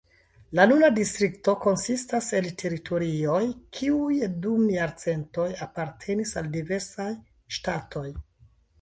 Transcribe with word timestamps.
La 0.59 0.63
nuna 0.69 0.87
distrikto 0.99 1.53
konsistas 1.65 2.29
el 2.39 2.47
teritorioj, 2.63 3.37
kiuj 3.81 4.19
dum 4.49 4.67
jarcentoj 4.79 5.49
apartenis 5.69 6.37
al 6.43 6.53
diversaj 6.61 7.11
ŝtatoj. 7.61 8.09